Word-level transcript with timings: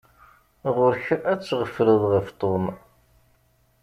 Ɣur-k 0.75 1.07
ad 1.31 1.39
tɣefleḍ 1.41 2.01
ɣef 2.13 2.27
Tom. 2.39 2.65